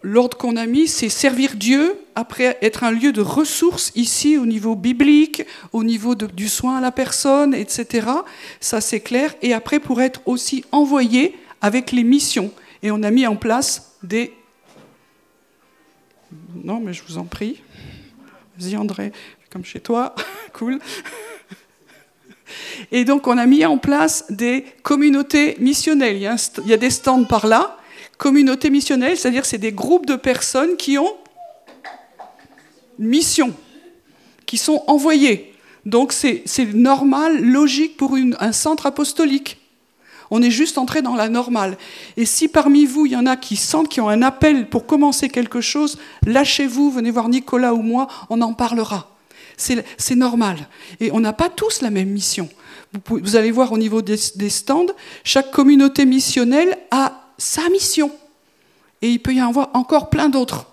[0.03, 4.47] l'ordre qu'on a mis, c'est servir Dieu, après être un lieu de ressources ici au
[4.47, 8.09] niveau biblique, au niveau du soin à la personne, etc.
[8.61, 9.35] Ça c'est clair.
[9.43, 12.53] Et après pour être aussi envoyé avec les missions.
[12.83, 14.35] Et on a mis en place des...
[16.65, 17.63] Non, mais je vous en prie.
[18.59, 19.13] Vas-y André,
[19.51, 20.15] comme chez toi.
[20.53, 20.79] cool.
[22.91, 26.17] Et donc on a mis en place des communautés missionnelles.
[26.17, 26.23] Il
[26.69, 27.79] y a, des stands par là
[28.23, 31.13] communauté missionnelle, c'est-à-dire c'est des groupes de personnes qui ont
[33.01, 33.53] une mission,
[34.47, 35.53] qui sont envoyées.
[35.87, 39.59] Donc c'est normal, logique pour un centre apostolique.
[40.31, 41.77] On est juste entré dans la normale.
[42.17, 44.87] Et si parmi vous, il y en a qui sentent qui ont un appel pour
[44.87, 49.11] commencer quelque chose, lâchez-vous, venez voir Nicolas ou moi, on en parlera.
[49.57, 50.69] C'est normal.
[51.01, 52.49] Et on n'a pas tous la même mission.
[53.07, 54.17] Vous, allez voir au niveau des
[54.49, 54.87] stands,
[55.25, 58.11] chaque communauté missionnelle a sa mission.
[59.01, 60.67] Et il peut y en avoir encore plein d'autres.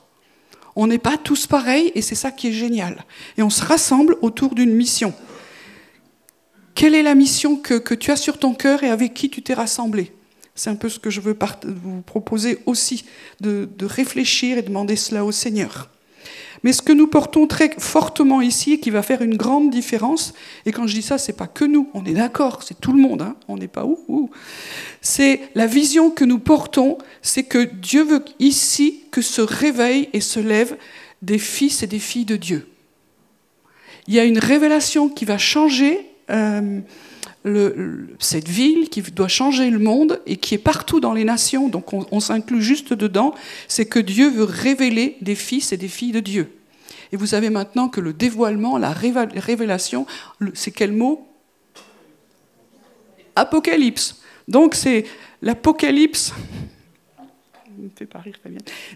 [0.76, 3.06] On n'est pas tous pareils et c'est ça qui est génial.
[3.38, 5.14] Et on se rassemble autour d'une mission.
[6.76, 9.54] Quelle est la mission que, tu as sur ton cœur et avec qui tu t'es
[9.54, 10.14] rassemblé?
[10.56, 13.06] C'est un peu ce que je veux vous proposer aussi,
[13.42, 15.90] de, de réfléchir et demander cela au Seigneur.
[16.64, 20.34] Mais ce que nous portons très fortement ici et qui va faire une grande différence,
[20.66, 23.02] et quand je dis ça, c'est pas que nous, on est d'accord, c'est tout le
[23.02, 24.30] monde, hein, on n'est pas où, où.
[25.02, 30.22] C'est la vision que nous portons, c'est que Dieu veut ici que se réveillent et
[30.22, 30.78] se lèvent
[31.22, 32.68] des fils et des filles de Dieu.
[34.08, 36.80] Il y a une révélation qui va changer euh,
[38.20, 41.94] cette ville, qui doit changer le monde et qui est partout dans les nations, donc
[41.94, 43.34] on, s'inclut juste dedans,
[43.68, 46.52] c'est que Dieu veut révéler des fils et des filles de Dieu.
[47.12, 50.06] Et vous savez maintenant que le dévoilement, la révélation,
[50.54, 51.28] c'est quel mot?
[53.36, 54.22] Apocalypse.
[54.48, 55.06] Donc c'est
[55.42, 56.34] l'apocalypse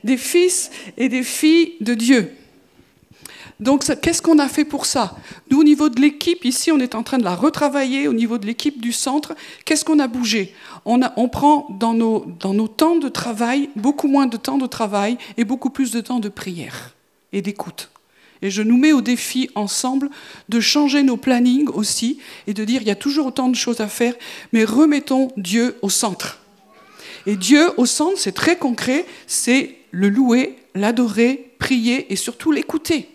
[0.04, 2.32] des fils et des filles de Dieu.
[3.64, 5.16] Donc, qu'est-ce qu'on a fait pour ça?
[5.50, 8.10] Nous, au niveau de l'équipe, ici, on est en train de la retravailler.
[8.10, 10.54] Au niveau de l'équipe du centre, qu'est-ce qu'on a bougé?
[10.84, 11.00] On,
[11.30, 15.46] prend dans nos, dans nos temps de travail beaucoup moins de temps de travail et
[15.46, 16.94] beaucoup plus de temps de prière
[17.32, 17.90] et d'écoute.
[18.42, 20.10] Et je nous mets au défi ensemble
[20.50, 23.80] de changer nos plannings aussi et de dire il y a toujours autant de choses
[23.80, 24.14] à faire,
[24.52, 26.42] mais remettons Dieu au centre.
[27.26, 33.08] Et Dieu au centre, c'est très concret, c'est le louer, l'adorer, prier et surtout l'écouter.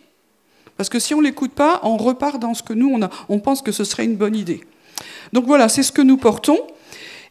[0.79, 3.11] Parce que si on ne l'écoute pas, on repart dans ce que nous, on, a,
[3.29, 4.63] on pense que ce serait une bonne idée.
[5.33, 6.59] Donc voilà, c'est ce que nous portons.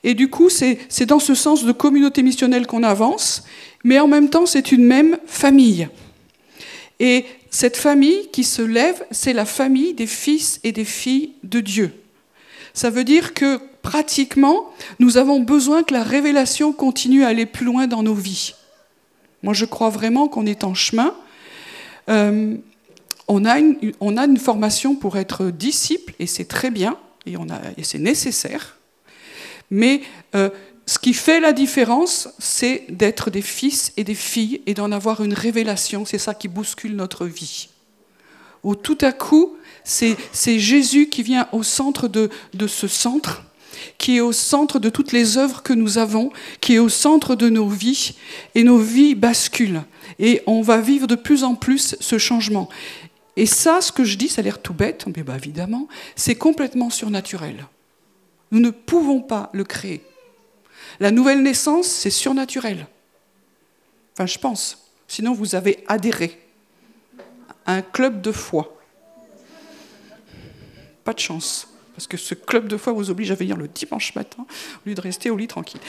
[0.04, 3.44] Et du coup, c'est dans ce sens de communauté missionnelle qu'on avance,
[3.84, 5.88] mais en même temps, c'est une même famille.
[7.00, 11.62] Et cette famille qui se lève, c'est la famille des fils et des filles de
[11.62, 11.94] Dieu.
[12.74, 17.66] Ça veut dire que pratiquement, nous avons besoin que la révélation continue à aller plus
[17.66, 18.54] loin dans nos vies.
[19.42, 21.16] Moi, je crois vraiment qu'on est en chemin.
[22.10, 22.58] Euh,
[23.28, 27.36] on, a une, formation pour être disciple, et c'est très bien, et,
[27.84, 28.78] c'est nécessaire.
[29.70, 30.02] Mais
[30.36, 30.50] euh,
[30.86, 35.22] ce qui fait la différence, c'est d'être des fils et des filles et d'en avoir
[35.22, 36.06] une révélation.
[36.06, 37.70] C'est ça qui bouscule notre vie.
[38.64, 40.16] Où tout à coup, c'est
[40.60, 42.30] Jésus qui vient au centre de
[42.68, 43.44] ce centre
[43.98, 47.36] qui est au centre de toutes les œuvres que nous avons, qui est au centre
[47.36, 48.16] de nos vies,
[48.56, 49.84] et nos vies basculent.
[50.20, 52.70] Et on va vivre de plus en plus ce changement.
[53.38, 56.36] Et ça, ce que je dis, ça a l'air tout bête, mais bah, évidemment, c'est
[56.36, 57.68] complètement surnaturel.
[58.52, 60.04] Nous ne pouvons pas le créer.
[61.00, 62.88] La nouvelle naissance, c'est surnaturel.
[64.14, 64.90] Enfin, je pense.
[65.08, 66.40] Sinon, vous avez adhéré
[67.68, 68.76] à un club de foi.
[71.04, 74.14] Pas de chance parce que ce club de foi vous oblige à venir le dimanche
[74.14, 74.46] matin
[74.86, 75.82] au lieu de rester au lit tranquille.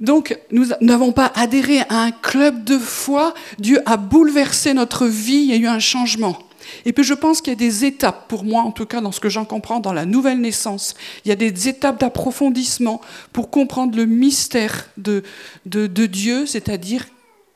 [0.00, 3.34] Donc, nous n'avons pas adhéré à un club de foi.
[3.58, 6.38] Dieu a bouleversé notre vie, il y a eu un changement.
[6.84, 9.12] Et puis je pense qu'il y a des étapes, pour moi en tout cas, dans
[9.12, 10.94] ce que j'en comprends, dans la nouvelle naissance.
[11.24, 13.00] Il y a des étapes d'approfondissement
[13.32, 15.22] pour comprendre le mystère de,
[15.66, 17.06] Dieu, c'est-à-dire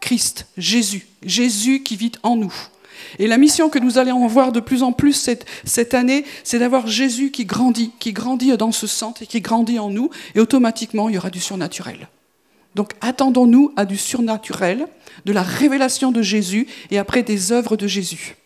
[0.01, 2.55] Christ, Jésus, Jésus qui vit en nous.
[3.19, 6.59] Et la mission que nous allons voir de plus en plus cette, cette année, c'est
[6.59, 10.41] d'avoir Jésus qui grandit, qui grandit dans ce centre et qui grandit en nous, et
[10.41, 12.09] automatiquement, il y aura du surnaturel.
[12.77, 14.87] Donc attendons-nous à du surnaturel,
[15.25, 18.37] de la révélation de Jésus, et après des œuvres de Jésus.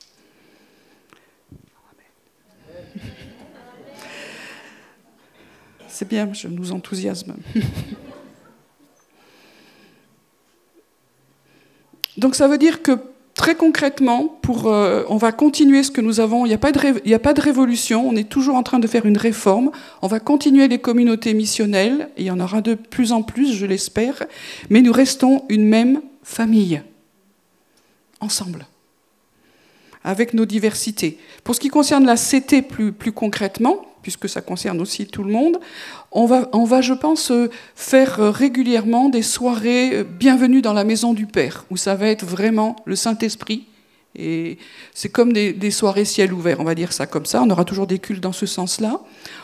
[6.01, 7.35] C'est bien, je nous enthousiasme.
[12.17, 12.93] Donc ça veut dire que
[13.35, 16.47] Très concrètement, euh, on va continuer ce que nous avons.
[16.47, 16.73] Il n'y a, pas
[17.35, 19.71] de révolution, on est toujours en train de faire une réforme.
[20.03, 23.55] On va continuer les communautés missionnelles, et il y en aura de plus en plus,
[23.55, 24.25] je l'espère,
[24.69, 26.83] mais nous restons une même famille,
[28.21, 28.67] ensemble,
[30.03, 31.19] avec nos diversités.
[31.45, 35.59] Pour ce qui concerne la CT plus concrètement, puisque ça concerne aussi tout le monde,
[36.13, 40.73] on va, on va, je pense, euh, faire euh, régulièrement des soirées euh, bienvenue dans
[40.73, 43.67] la maison du Père, où ça va être vraiment le Saint-Esprit.
[44.17, 44.59] Et
[44.93, 47.43] c'est comme des, soirées ciel ouvert, on va dire ça comme ça.
[47.43, 49.01] On aura toujours des cultes dans ce sens-là.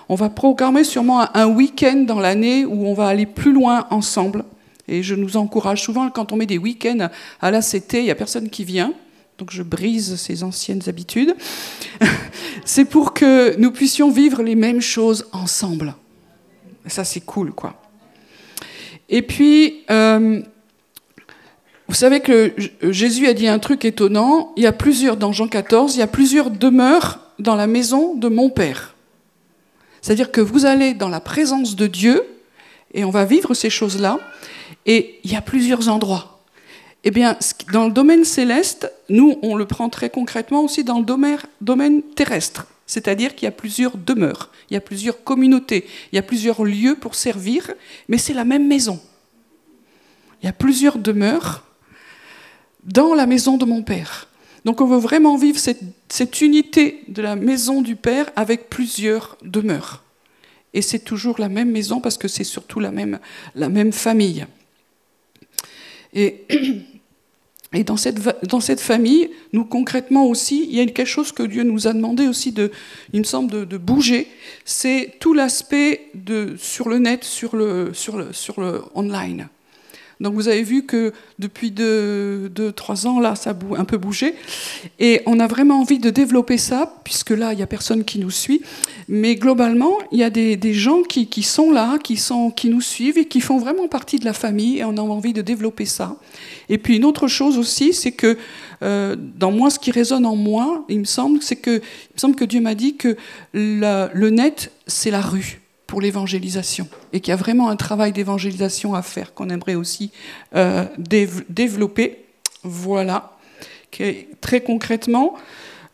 [0.09, 4.45] On va programmer sûrement un week-end dans l'année où on va aller plus loin ensemble.
[4.89, 7.09] Et je nous encourage souvent, quand on met des week-ends
[7.41, 8.93] à la CT, il n'y a personne qui vient
[9.39, 11.35] donc je brise ces anciennes habitudes,
[12.65, 15.95] c'est pour que nous puissions vivre les mêmes choses ensemble.
[16.87, 17.83] Ça, c'est cool, quoi.
[19.09, 20.41] Et puis, euh,
[21.89, 24.53] vous savez que Jésus a dit un truc étonnant.
[24.57, 28.15] Il y a plusieurs, dans Jean 14, il y a plusieurs demeures dans la maison
[28.15, 28.95] de mon Père.
[30.01, 32.23] C'est-à-dire que vous allez dans la présence de Dieu,
[32.95, 34.19] et on va vivre ces choses-là,
[34.87, 36.36] et il y a plusieurs endroits.
[37.09, 37.39] Eh bien,
[37.73, 41.05] dans le domaine céleste, nous, on le prend très concrètement aussi dans le
[41.61, 42.67] domaine, terrestre.
[42.85, 46.65] C'est-à-dire qu'il y a plusieurs demeures, il y a plusieurs communautés, il y a plusieurs
[46.65, 47.73] lieux pour servir,
[48.09, 49.01] mais c'est la même maison.
[50.43, 51.65] Il y a plusieurs demeures
[52.83, 54.27] dans la maison de mon Père.
[54.65, 60.03] Donc on veut vraiment vivre cette, unité de la maison du Père avec plusieurs demeures.
[60.75, 63.21] Et c'est toujours la même maison parce que c'est surtout la même,
[63.55, 64.45] la même famille.
[66.13, 66.45] Et
[67.77, 71.43] Et dans cette, dans cette famille, nous concrètement aussi, il y a quelque chose que
[71.43, 72.73] Dieu nous a demandé aussi de,
[73.13, 74.29] il me semble, de, bouger.
[74.65, 76.11] C'est tout l'aspect
[76.57, 79.49] sur le net, sur le, sur le, sur le online.
[80.21, 83.99] Donc vous avez vu que depuis deux, deux, trois ans, là, ça a un peu
[83.99, 84.35] bougé.
[84.99, 88.19] Et on a vraiment envie de développer ça, puisque là, il n'y a personne qui
[88.19, 88.63] nous suit.
[89.09, 92.71] Mais globalement, il y a des, des gens qui, qui, sont là, qui, sont, qui
[92.71, 95.43] nous suivent et qui font vraiment partie de la famille, et on a envie de
[95.43, 96.17] développer ça.
[96.69, 98.39] Et puis une autre chose aussi, c'est que
[98.83, 102.19] euh, dans moi, ce qui résonne en moi, il me semble, c'est que, il me
[102.19, 103.17] semble que Dieu m'a dit que
[103.53, 108.95] le net, c'est la rue pour l'évangélisation et qu'il y a vraiment un travail d'évangélisation
[108.95, 110.11] à faire qu'on aimerait aussi
[110.55, 112.25] euh, développer.
[112.63, 113.33] Voilà.
[114.41, 115.35] Très concrètement,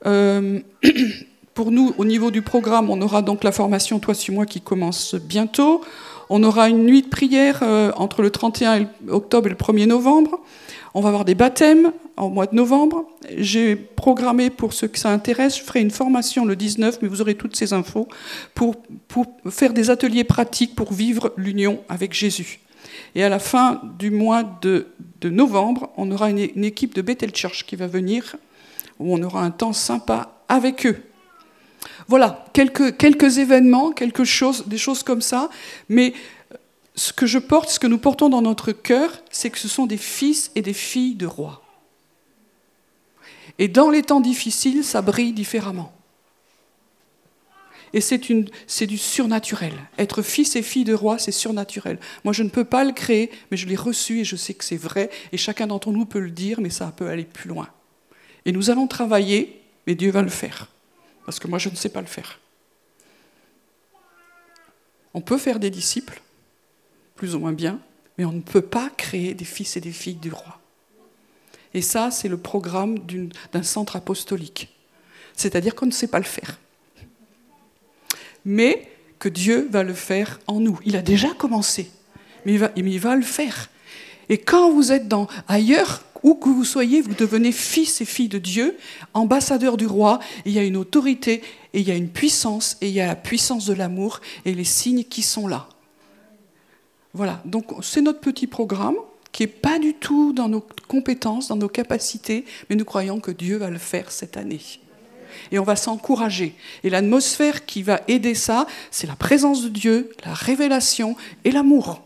[0.06, 0.60] euh,
[1.54, 4.60] pour nous, au niveau du programme, on aura donc la formation Toi sur moi qui
[4.60, 5.82] commence bientôt.
[6.30, 10.40] On aura une nuit de prière euh, entre le 31 octobre et le 1er novembre.
[10.94, 13.06] On va avoir des baptêmes en mois de novembre.
[13.38, 17.20] J'ai programmé pour ceux que ça intéresse, je ferai une formation le 19, mais vous
[17.20, 18.08] aurez toutes ces infos,
[18.54, 18.76] pour,
[19.48, 22.60] faire des ateliers pratiques pour vivre l'union avec Jésus.
[23.14, 24.86] Et à la fin du mois de,
[25.24, 28.36] novembre, on aura une, équipe de Bethel Church qui va venir,
[28.98, 30.96] où on aura un temps sympa avec eux.
[32.06, 33.92] Voilà, quelques, quelques événements,
[34.66, 35.48] des choses comme ça,
[35.88, 36.12] mais
[36.94, 39.86] ce que je porte, ce que nous portons dans notre cœur, c'est que ce sont
[39.86, 41.62] des fils et des filles de rois.
[43.58, 45.92] Et dans les temps difficiles, ça brille différemment.
[47.94, 48.18] Et c'est
[48.86, 49.74] du surnaturel.
[49.98, 51.98] Être fils et fille de roi, c'est surnaturel.
[52.24, 54.64] Moi, je ne peux pas le créer, mais je l'ai reçu et je sais que
[54.64, 55.10] c'est vrai.
[55.30, 57.68] Et chacun d'entre nous peut le dire, mais ça peut aller plus loin.
[58.46, 60.68] Et nous allons travailler, mais Dieu va le faire.
[61.26, 62.40] Parce que moi, je ne sais pas le faire.
[65.12, 66.22] On peut faire des disciples,
[67.22, 67.78] plus ou moins bien,
[68.18, 70.58] mais on ne peut pas créer des fils et des filles du roi.
[71.72, 72.98] Et ça, c'est le programme
[73.52, 74.74] d'un centre apostolique.
[75.36, 76.58] C'est-à-dire qu'on ne sait pas le faire.
[78.44, 78.88] Mais
[79.20, 80.80] que Dieu va le faire en nous.
[80.84, 81.92] Il a déjà commencé,
[82.44, 83.70] mais il va, le faire.
[84.28, 88.30] Et quand vous êtes dans, ailleurs, où que vous soyez, vous devenez fils et filles
[88.30, 88.76] de Dieu,
[89.14, 91.40] ambassadeurs du roi, il y a une autorité,
[91.72, 94.54] et il y a une puissance, et il y a la puissance de l'amour, et
[94.54, 95.68] les signes qui sont là.
[97.14, 98.96] Voilà, donc c'est notre petit programme
[99.32, 103.30] qui n'est pas du tout dans nos compétences, dans nos capacités, mais nous croyons que
[103.30, 104.60] Dieu va le faire cette année.
[105.50, 106.54] Et on va s'encourager.
[106.84, 112.02] Et l'atmosphère qui va aider ça, c'est la présence de Dieu, la révélation et l'amour.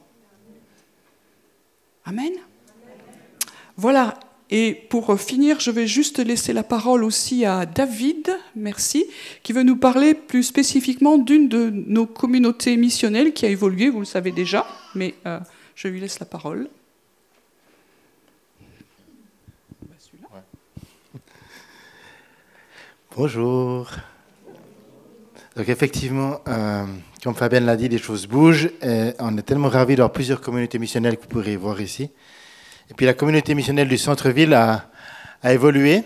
[2.05, 2.33] Amen.
[3.77, 4.19] Voilà.
[4.51, 9.07] Et pour finir, je vais juste laisser la parole aussi à David, merci,
[9.43, 13.99] qui veut nous parler plus spécifiquement d'une de nos communautés missionnelles qui a évolué, vous
[13.99, 15.41] le savez déjà, mais euh,
[15.75, 16.69] je lui laisse la parole.
[23.17, 23.91] Bonjour.
[25.57, 26.85] Donc effectivement, euh,
[27.25, 28.71] comme Fabienne l'a dit, les choses bougent.
[29.19, 32.11] On est tellement ravis d'avoir plusieurs communautés missionnelles que vous pourrez voir ici.
[32.91, 34.85] Et puis la communauté missionnelle du centre-ville a,
[35.45, 36.03] évolué.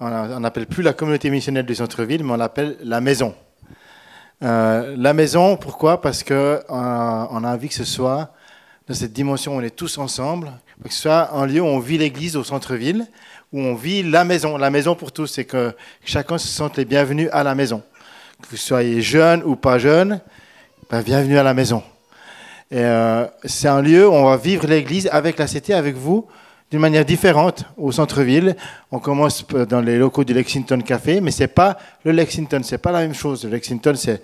[0.00, 3.34] On n'appelle plus la communauté missionnelle du centre-ville, mais on l'appelle la maison.
[4.42, 6.00] Euh, la maison, pourquoi?
[6.00, 8.32] Parce qu'on euh, a envie que ce soit
[8.88, 10.50] dans cette dimension où on est tous ensemble,
[10.82, 13.06] que ce soit un lieu où on vit l'église au centre-ville,
[13.52, 14.56] où on vit la maison.
[14.56, 17.82] La maison pour tous, c'est que chacun se sente les bienvenus à la maison.
[18.42, 20.20] Que vous soyez jeune ou pas jeune,
[20.90, 21.82] ben, bienvenue à la maison.
[22.72, 26.26] Euh, c'est un lieu où on va vivre l'église avec la CT, avec vous,
[26.70, 28.56] d'une manière différente au centre-ville.
[28.92, 32.92] On commence dans les locaux du Lexington Café, mais c'est pas le Lexington, c'est pas
[32.92, 33.44] la même chose.
[33.44, 34.22] Le Lexington, c'est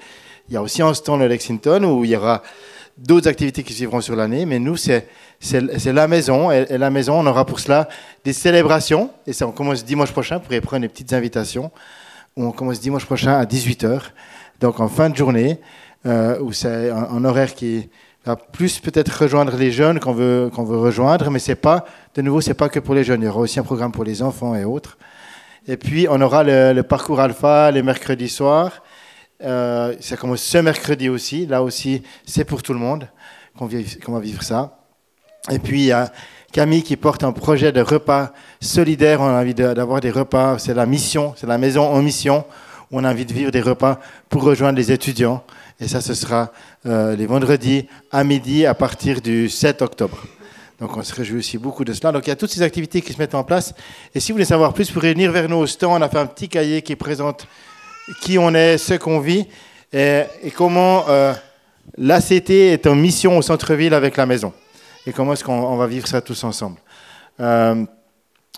[0.49, 2.43] il y a aussi un stand le Lexington où il y aura
[2.97, 5.09] d'autres activités qui suivront sur l'année, mais nous c'est
[5.85, 7.89] la maison et, la maison on aura pour cela
[8.25, 10.37] des célébrations et ça on commence dimanche prochain.
[10.37, 11.73] Vous pourrez prendre des petites invitations.
[12.37, 14.01] On commence dimanche prochain à 18h,
[14.61, 15.59] donc en fin de journée
[16.07, 17.89] euh, où c'est un horaire qui
[18.35, 21.85] plus peut-être rejoindre les jeunes qu'on veut, veut rejoindre, mais c'est pas,
[22.17, 23.23] de nouveau, c'est pas que pour les jeunes.
[23.23, 24.99] Il y aura aussi un programme pour les enfants et autres.
[25.69, 28.83] Et puis, on aura le, parcours alpha les mercredis soirs.
[29.45, 31.47] Euh, ça commence ce mercredi aussi.
[31.47, 33.09] Là aussi, c'est pour tout le monde
[33.57, 34.79] qu'on, va vivre ça.
[35.51, 36.11] Et puis, il y a
[36.53, 39.21] Camille qui porte un projet de repas solidaire.
[39.21, 40.59] On a envie d'avoir des repas.
[40.59, 42.45] C'est la mission, c'est la maison en mission
[42.93, 45.43] on de vivre des repas pour rejoindre les étudiants.
[45.81, 46.53] Et ça, ce sera
[46.87, 50.25] euh, les vendredis à midi à partir du 7 octobre.
[50.81, 52.13] Donc on se réjouit aussi beaucoup de cela.
[52.13, 53.75] Donc il y a toutes ces activités qui se mettent en place.
[54.15, 56.01] Et si vous voulez savoir plus, vous pourrez venir vers nous au stand.
[56.01, 57.47] On a fait un petit cahier qui présente
[58.21, 59.47] qui on est, ce qu'on vit
[59.93, 61.33] et, comment euh,
[61.97, 64.53] l'ACT est en mission au centre-ville avec la maison.
[65.07, 66.79] Et comment est-ce qu'on va vivre ça tous ensemble.
[67.41, 67.85] Euh,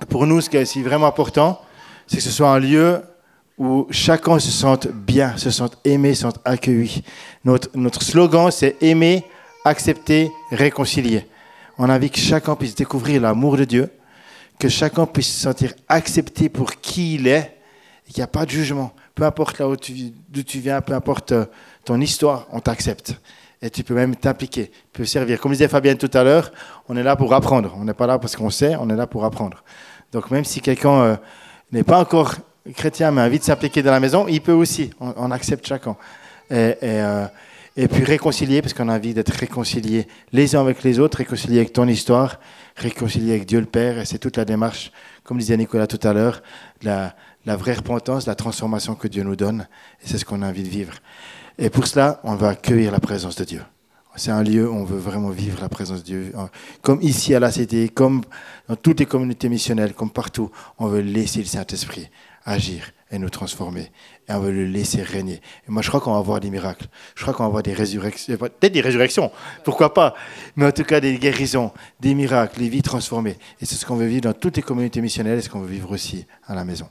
[0.08, 1.60] pour nous, ce qui est vraiment important,
[2.06, 3.00] c'est que ce soit un lieu
[3.58, 7.02] où chacun se sente bien, se sente aimé, se sente accueilli.
[7.44, 9.24] Notre, notre slogan, c'est aimer,
[9.64, 11.26] accepter, réconcilier.
[11.76, 13.90] On a envie que chacun puisse découvrir l'amour de Dieu,
[14.58, 17.58] que chacun puisse se sentir accepté pour qui il est,
[18.08, 18.92] et qu'il n'y a pas de jugement.
[19.14, 21.44] Peu importe d'où tu viens, peu importe euh,
[21.84, 23.14] ton histoire, on t'accepte.
[23.60, 25.40] Et tu peux même t'impliquer, tu peux servir.
[25.40, 26.52] Comme disait Fabienne tout à l'heure,
[26.88, 27.74] on est là pour apprendre.
[27.76, 29.64] On n'est pas là parce qu'on sait, on est là pour apprendre.
[30.12, 31.16] Donc même si quelqu'un euh,
[31.72, 32.36] n'est pas encore
[32.74, 34.90] chrétien envie de s'impliquer dans la maison, il peut aussi.
[35.00, 35.96] On, accepte chacun.
[36.52, 37.26] Euh,
[37.76, 41.58] et puis réconcilier, parce qu'on a envie d'être réconciliés les uns avec les autres, réconcilier
[41.58, 42.40] avec ton histoire,
[42.76, 43.98] réconcilier avec Dieu le Père.
[44.00, 44.90] Et c'est toute la démarche,
[45.22, 46.42] comme disait Nicolas tout à l'heure,
[46.82, 47.14] la,
[47.46, 49.68] la vraie repentance, la transformation que Dieu nous donne.
[50.02, 50.94] Et c'est ce qu'on a envie de vivre.
[51.56, 53.62] Et pour cela, on va accueillir la présence de Dieu.
[54.16, 56.32] c'est un lieu où on veut vraiment vivre la présence de Dieu.
[56.82, 58.22] Comme ici à la Cité, comme
[58.68, 62.10] dans toutes les communautés missionnelles, comme partout, on veut laisser le Saint-Esprit
[62.48, 63.90] agir et nous transformer.
[64.28, 65.40] Et on veut le laisser régner.
[65.66, 66.86] Et moi, je crois qu'on va voir des miracles.
[67.14, 68.36] Je crois qu'on va voir des résurrections.
[68.36, 69.30] Peut-être des résurrections,
[69.64, 70.14] pourquoi pas.
[70.56, 73.36] Mais en tout cas, des guérisons, des miracles, des vies transformées.
[73.60, 75.68] Et c'est ce qu'on veut vivre dans toutes les communautés missionnelles et ce qu'on veut
[75.68, 76.88] vivre aussi à la maison.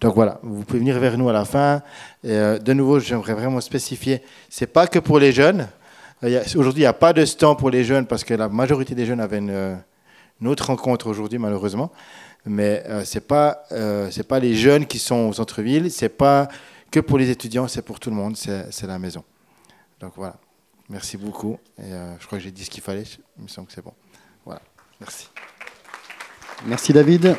[0.00, 1.82] Donc voilà, vous pouvez venir vers nous à la fin.
[2.24, 5.68] Euh, de nouveau, j'aimerais vraiment spécifier, c'est pas que pour les jeunes.
[6.22, 9.06] Aujourd'hui, il n'y a pas de stand pour les jeunes parce que la majorité des
[9.06, 9.74] jeunes avaient une, euh,
[10.40, 11.90] une autre rencontre aujourd'hui, malheureusement.
[12.46, 16.08] Mais euh, ce n'est pas, euh, pas les jeunes qui sont au centre-ville, ce n'est
[16.08, 16.48] pas
[16.90, 19.24] que pour les étudiants, c'est pour tout le monde, c'est la maison.
[20.00, 20.36] Donc voilà,
[20.88, 21.58] merci beaucoup.
[21.78, 21.90] Et,
[22.20, 23.02] je crois que j'ai dit ce qu'il fallait,
[23.36, 23.94] il me semble que c'est bon.
[24.44, 24.62] Voilà,
[25.00, 25.28] merci.
[26.64, 27.36] Merci David.